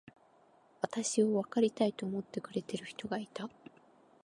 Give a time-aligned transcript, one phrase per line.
[0.81, 3.47] 私をわかりたいと思ってくれる人がいた。